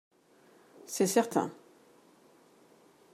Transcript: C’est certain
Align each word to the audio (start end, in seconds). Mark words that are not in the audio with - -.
C’est 0.87 1.05
certain 1.05 1.51